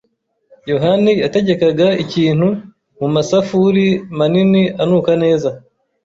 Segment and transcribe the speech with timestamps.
[0.71, 2.47] yohani yatekaga ikintu
[2.99, 3.85] mumasafuri
[4.17, 5.49] manini anuka neza.